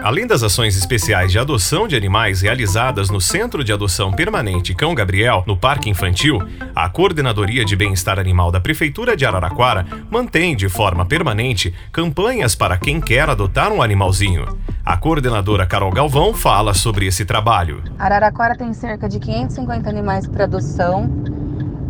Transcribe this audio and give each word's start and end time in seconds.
Além 0.00 0.28
das 0.28 0.44
ações 0.44 0.76
especiais 0.76 1.32
de 1.32 1.40
adoção 1.40 1.88
de 1.88 1.96
animais 1.96 2.40
realizadas 2.40 3.10
no 3.10 3.20
Centro 3.20 3.64
de 3.64 3.72
Adoção 3.72 4.12
Permanente 4.12 4.72
Cão 4.72 4.94
Gabriel, 4.94 5.42
no 5.44 5.56
Parque 5.56 5.90
Infantil, 5.90 6.38
a 6.72 6.88
Coordenadoria 6.88 7.64
de 7.64 7.74
Bem-Estar 7.74 8.16
Animal 8.16 8.52
da 8.52 8.60
Prefeitura 8.60 9.16
de 9.16 9.26
Araraquara 9.26 9.84
mantém 10.08 10.54
de 10.54 10.68
forma 10.68 11.04
permanente 11.04 11.74
campanhas 11.90 12.54
para 12.54 12.78
quem 12.78 13.00
quer 13.00 13.28
adotar 13.28 13.72
um 13.72 13.82
animalzinho. 13.82 14.46
A 14.86 14.96
coordenadora 14.96 15.66
Carol 15.66 15.90
Galvão 15.90 16.32
fala 16.32 16.74
sobre 16.74 17.06
esse 17.06 17.24
trabalho. 17.24 17.82
Araraquara 17.98 18.56
tem 18.56 18.72
cerca 18.72 19.08
de 19.08 19.18
550 19.18 19.90
animais 19.90 20.28
para 20.28 20.44
adoção. 20.44 21.10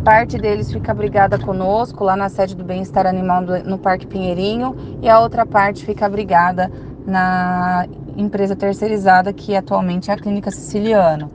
Parte 0.03 0.35
deles 0.39 0.71
fica 0.73 0.91
abrigada 0.91 1.37
conosco 1.37 2.03
lá 2.03 2.15
na 2.15 2.27
sede 2.27 2.55
do 2.55 2.63
Bem-Estar 2.63 3.05
Animal 3.05 3.43
no 3.63 3.77
Parque 3.77 4.07
Pinheirinho 4.07 4.97
e 4.99 5.07
a 5.07 5.19
outra 5.19 5.45
parte 5.45 5.85
fica 5.85 6.07
abrigada 6.07 6.71
na 7.05 7.85
empresa 8.21 8.55
terceirizada 8.55 9.31
que 9.31 9.55
atualmente 9.55 10.11
é 10.11 10.13
a 10.13 10.17
Clínica 10.17 10.51
Siciliano. 10.51 11.31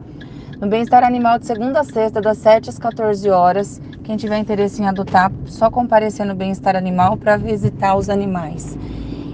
No 0.61 0.69
bem-estar 0.69 1.02
animal 1.02 1.38
de 1.38 1.47
segunda 1.47 1.80
a 1.80 1.84
sexta, 1.84 2.20
das 2.20 2.38
7 2.38 2.70
às 2.70 2.79
14 2.79 3.29
horas, 3.30 3.80
quem 4.02 4.16
tiver 4.16 4.38
interesse 4.38 4.80
em 4.80 4.87
adotar, 4.87 5.33
só 5.47 5.70
comparecer 5.70 6.25
no 6.25 6.34
bem-estar 6.34 6.77
animal 6.77 7.16
para 7.16 7.37
visitar 7.37 7.97
os 7.97 8.09
animais. 8.09 8.78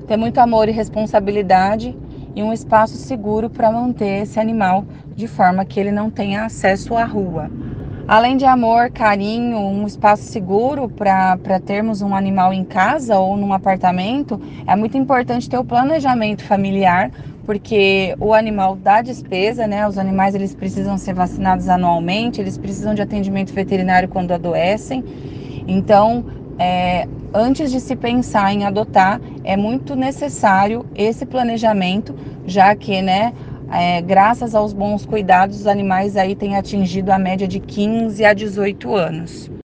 ter 0.06 0.16
muito 0.16 0.38
amor 0.38 0.68
e 0.68 0.72
responsabilidade 0.72 1.96
e 2.34 2.42
um 2.42 2.52
espaço 2.52 2.96
seguro 2.96 3.48
para 3.50 3.72
manter 3.72 4.22
esse 4.22 4.38
animal 4.38 4.84
de 5.14 5.26
forma 5.26 5.64
que 5.64 5.80
ele 5.80 5.90
não 5.90 6.10
tenha 6.10 6.44
acesso 6.44 6.96
à 6.96 7.04
rua. 7.04 7.50
Além 8.10 8.36
de 8.36 8.44
amor, 8.44 8.90
carinho, 8.90 9.56
um 9.56 9.86
espaço 9.86 10.24
seguro 10.24 10.88
para 10.88 11.60
termos 11.64 12.02
um 12.02 12.12
animal 12.12 12.52
em 12.52 12.64
casa 12.64 13.16
ou 13.20 13.36
num 13.36 13.52
apartamento, 13.52 14.40
é 14.66 14.74
muito 14.74 14.98
importante 14.98 15.48
ter 15.48 15.56
o 15.56 15.64
planejamento 15.64 16.42
familiar, 16.42 17.12
porque 17.46 18.16
o 18.18 18.34
animal 18.34 18.74
dá 18.74 19.00
despesa, 19.00 19.64
né? 19.68 19.86
Os 19.86 19.96
animais 19.96 20.34
eles 20.34 20.52
precisam 20.56 20.98
ser 20.98 21.14
vacinados 21.14 21.68
anualmente, 21.68 22.40
eles 22.40 22.58
precisam 22.58 22.94
de 22.96 23.00
atendimento 23.00 23.54
veterinário 23.54 24.08
quando 24.08 24.32
adoecem. 24.32 25.04
Então, 25.68 26.24
é, 26.58 27.06
antes 27.32 27.70
de 27.70 27.80
se 27.80 27.94
pensar 27.94 28.52
em 28.52 28.64
adotar, 28.64 29.20
é 29.44 29.56
muito 29.56 29.94
necessário 29.94 30.84
esse 30.96 31.24
planejamento, 31.24 32.12
já 32.44 32.74
que, 32.74 33.00
né, 33.00 33.32
é, 33.72 34.00
graças 34.02 34.54
aos 34.54 34.72
bons 34.72 35.06
cuidados, 35.06 35.60
os 35.60 35.66
animais 35.66 36.16
aí 36.16 36.34
têm 36.34 36.56
atingido 36.56 37.12
a 37.12 37.18
média 37.18 37.46
de 37.46 37.60
15 37.60 38.24
a 38.24 38.32
18 38.32 38.94
anos. 38.94 39.59